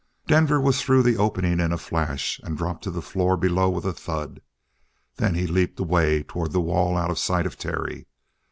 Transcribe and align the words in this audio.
Denver 0.25 0.59
was 0.59 0.81
through 0.81 1.03
the 1.03 1.17
opening 1.17 1.59
in 1.59 1.71
a 1.71 1.77
flash 1.77 2.39
and 2.43 2.57
dropped 2.57 2.83
to 2.85 2.89
the 2.89 3.03
floor 3.03 3.37
below 3.37 3.69
with 3.69 3.85
a 3.85 3.93
thud. 3.93 4.41
Then 5.17 5.35
he 5.35 5.45
leaped 5.45 5.79
away 5.79 6.23
toward 6.23 6.53
the 6.53 6.59
wall 6.59 6.97
out 6.97 7.11
of 7.11 7.19
sight 7.19 7.45
of 7.45 7.55
Terry. 7.55 8.07